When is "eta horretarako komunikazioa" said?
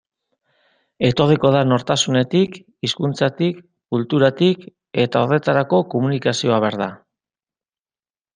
5.05-6.59